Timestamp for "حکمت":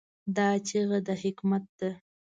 1.21-1.63